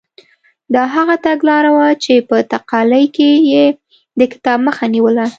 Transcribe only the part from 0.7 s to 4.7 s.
دا هغه تګلاره وه چې په تقالي کې یې د کتاب